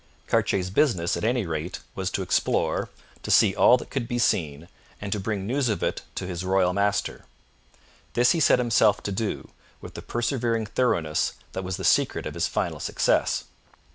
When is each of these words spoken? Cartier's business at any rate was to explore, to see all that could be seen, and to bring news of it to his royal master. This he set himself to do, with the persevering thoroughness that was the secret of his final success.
Cartier's 0.25 0.71
business 0.71 1.15
at 1.15 1.23
any 1.23 1.45
rate 1.45 1.79
was 1.93 2.09
to 2.09 2.23
explore, 2.23 2.89
to 3.21 3.29
see 3.29 3.53
all 3.53 3.77
that 3.77 3.91
could 3.91 4.07
be 4.07 4.17
seen, 4.17 4.67
and 4.99 5.11
to 5.11 5.19
bring 5.19 5.45
news 5.45 5.69
of 5.69 5.83
it 5.83 6.01
to 6.15 6.25
his 6.25 6.43
royal 6.43 6.73
master. 6.73 7.25
This 8.13 8.31
he 8.31 8.39
set 8.39 8.57
himself 8.57 9.03
to 9.03 9.11
do, 9.11 9.51
with 9.79 9.93
the 9.93 10.01
persevering 10.01 10.65
thoroughness 10.65 11.33
that 11.51 11.63
was 11.63 11.77
the 11.77 11.83
secret 11.83 12.25
of 12.25 12.33
his 12.33 12.47
final 12.47 12.79
success. 12.79 13.43